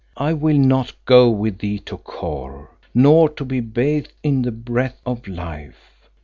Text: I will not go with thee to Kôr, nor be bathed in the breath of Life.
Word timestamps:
I 0.17 0.33
will 0.33 0.57
not 0.57 0.95
go 1.05 1.29
with 1.29 1.59
thee 1.59 1.77
to 1.81 1.97
Kôr, 1.97 2.69
nor 2.91 3.29
be 3.29 3.59
bathed 3.59 4.13
in 4.23 4.41
the 4.41 4.51
breath 4.51 4.99
of 5.05 5.27
Life. 5.27 6.09